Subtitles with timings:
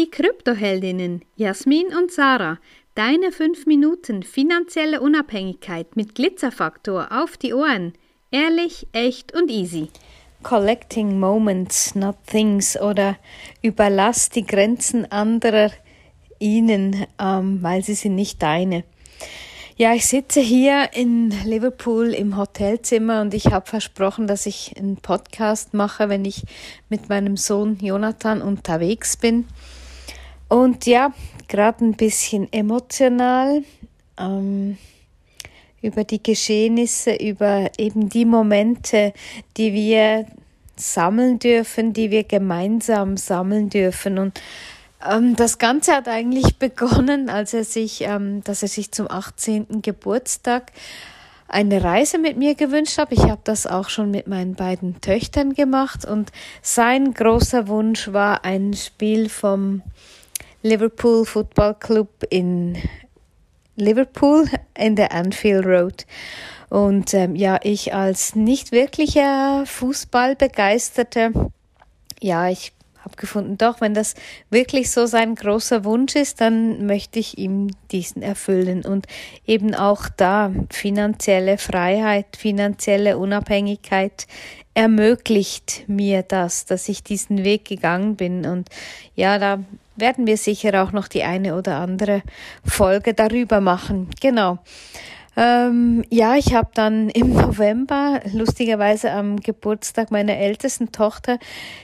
[0.00, 2.58] Die Kryptoheldinnen Jasmin und Sarah,
[2.94, 7.92] deine 5 Minuten finanzielle Unabhängigkeit mit Glitzerfaktor auf die Ohren.
[8.30, 9.90] Ehrlich, echt und easy.
[10.42, 13.18] Collecting Moments, not Things oder
[13.60, 15.70] überlass die Grenzen anderer
[16.38, 18.84] ihnen, ähm, weil sie sind nicht deine.
[19.76, 24.96] Ja, ich sitze hier in Liverpool im Hotelzimmer und ich habe versprochen, dass ich einen
[24.96, 26.44] Podcast mache, wenn ich
[26.88, 29.46] mit meinem Sohn Jonathan unterwegs bin.
[30.50, 31.12] Und ja,
[31.46, 33.62] gerade ein bisschen emotional
[34.18, 34.76] ähm,
[35.80, 39.14] über die Geschehnisse, über eben die Momente,
[39.56, 40.26] die wir
[40.74, 44.18] sammeln dürfen, die wir gemeinsam sammeln dürfen.
[44.18, 44.40] Und
[45.08, 49.82] ähm, das Ganze hat eigentlich begonnen, als er sich, ähm, dass er sich zum 18.
[49.82, 50.72] Geburtstag
[51.46, 53.12] eine Reise mit mir gewünscht hat.
[53.12, 58.44] Ich habe das auch schon mit meinen beiden Töchtern gemacht und sein großer Wunsch war
[58.44, 59.82] ein Spiel vom
[60.62, 62.76] Liverpool Football Club in
[63.76, 66.06] Liverpool in der Anfield Road.
[66.68, 71.32] Und ähm, ja, ich als nicht wirklicher Fußballbegeisterter,
[72.20, 72.72] ja, ich
[73.02, 74.14] habe gefunden, doch, wenn das
[74.50, 79.06] wirklich so sein großer Wunsch ist, dann möchte ich ihm diesen erfüllen und
[79.46, 84.26] eben auch da finanzielle Freiheit, finanzielle Unabhängigkeit
[84.74, 88.68] ermöglicht mir das, dass ich diesen Weg gegangen bin und
[89.16, 89.60] ja, da
[90.00, 92.22] werden wir sicher auch noch die eine oder andere
[92.64, 94.08] Folge darüber machen.
[94.20, 94.58] Genau.
[95.36, 101.38] Ähm, ja, ich habe dann im November, lustigerweise am Geburtstag meiner ältesten Tochter,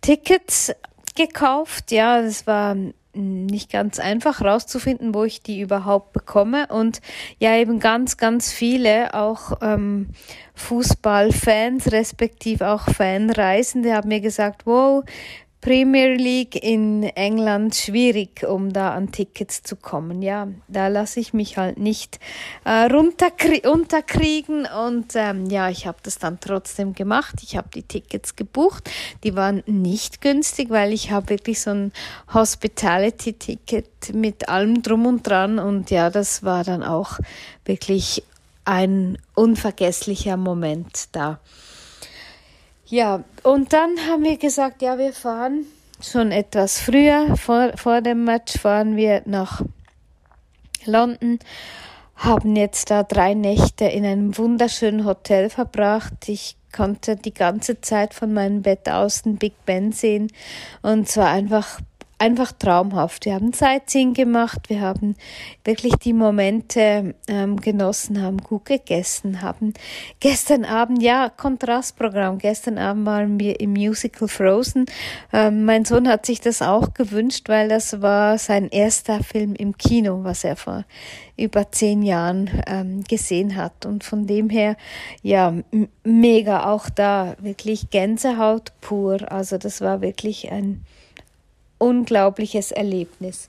[0.00, 0.74] Tickets
[1.14, 1.90] gekauft.
[1.92, 2.76] Ja, es war
[3.18, 6.66] nicht ganz einfach rauszufinden, wo ich die überhaupt bekomme.
[6.68, 7.00] Und
[7.38, 10.10] ja, eben ganz, ganz viele, auch ähm,
[10.54, 15.04] Fußballfans, respektive auch Fanreisende, haben mir gesagt, wow,
[15.60, 20.22] Premier League in England schwierig, um da an Tickets zu kommen.
[20.22, 22.20] Ja, da lasse ich mich halt nicht
[22.64, 27.34] äh, runterkrie unterkriegen und ähm, ja, ich habe das dann trotzdem gemacht.
[27.42, 28.88] Ich habe die Tickets gebucht.
[29.24, 31.92] Die waren nicht günstig, weil ich habe wirklich so ein
[32.32, 37.18] Hospitality-Ticket mit allem drum und dran und ja, das war dann auch
[37.64, 38.22] wirklich
[38.64, 41.40] ein unvergesslicher Moment da.
[42.90, 45.66] Ja, und dann haben wir gesagt, ja, wir fahren
[46.00, 49.62] schon etwas früher, vor, vor dem Match fahren wir nach
[50.86, 51.38] London,
[52.16, 56.14] haben jetzt da drei Nächte in einem wunderschönen Hotel verbracht.
[56.28, 60.32] Ich konnte die ganze Zeit von meinem Bett aus den Big Ben sehen
[60.80, 61.80] und zwar einfach
[62.18, 63.24] einfach traumhaft.
[63.24, 65.14] Wir haben Sightseeing gemacht, wir haben
[65.64, 69.72] wirklich die Momente ähm, genossen, haben gut gegessen, haben
[70.20, 74.86] gestern Abend, ja, Kontrastprogramm, gestern Abend waren wir im Musical Frozen.
[75.32, 79.76] Ähm, mein Sohn hat sich das auch gewünscht, weil das war sein erster Film im
[79.76, 80.84] Kino, was er vor
[81.36, 83.86] über zehn Jahren ähm, gesehen hat.
[83.86, 84.76] Und von dem her,
[85.22, 85.54] ja,
[86.02, 89.30] mega auch da, wirklich Gänsehaut pur.
[89.30, 90.84] Also das war wirklich ein
[91.78, 93.48] unglaubliches Erlebnis.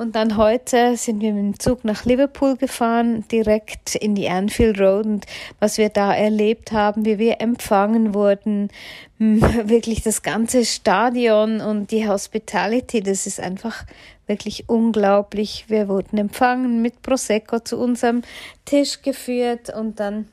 [0.00, 4.80] Und dann heute sind wir mit dem Zug nach Liverpool gefahren, direkt in die Anfield
[4.80, 5.26] Road und
[5.58, 8.70] was wir da erlebt haben, wie wir empfangen wurden,
[9.18, 13.84] wirklich das ganze Stadion und die Hospitality, das ist einfach
[14.26, 15.66] wirklich unglaublich.
[15.68, 18.22] Wir wurden empfangen mit Prosecco zu unserem
[18.64, 20.28] Tisch geführt und dann,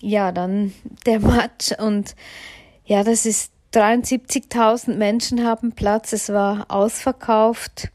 [0.00, 0.72] ja, dann
[1.04, 2.16] der Match und
[2.86, 7.90] ja, das ist 73.000 Menschen haben Platz, es war ausverkauft.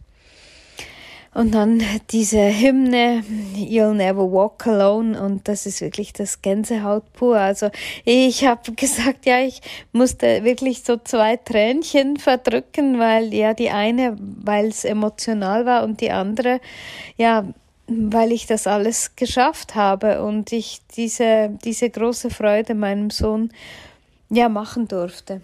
[1.33, 3.23] Und dann diese Hymne,
[3.55, 7.37] You'll Never Walk Alone, und das ist wirklich das Gänsehaut pur.
[7.37, 7.69] Also
[8.03, 9.61] ich habe gesagt, ja, ich
[9.93, 16.01] musste wirklich so zwei Tränchen verdrücken, weil ja die eine, weil es emotional war und
[16.01, 16.59] die andere,
[17.15, 17.45] ja,
[17.87, 23.51] weil ich das alles geschafft habe und ich diese, diese große Freude meinem Sohn
[24.29, 25.41] ja machen durfte.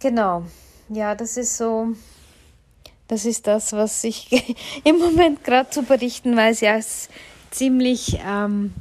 [0.00, 0.44] Genau.
[0.88, 1.88] Ja, das ist so,
[3.08, 6.60] das ist das, was ich im Moment gerade zu berichten weiß.
[6.60, 7.10] Ja, es ist
[7.50, 8.74] ziemlich, ähm,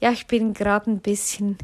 [0.00, 1.58] ja, ich bin gerade ein bisschen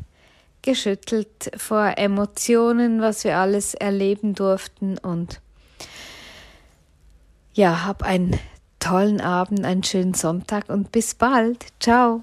[0.62, 5.40] geschüttelt vor Emotionen, was wir alles erleben durften und
[7.52, 8.38] ja, hab einen
[8.80, 11.66] tollen Abend, einen schönen Sonntag und bis bald.
[11.80, 12.22] Ciao.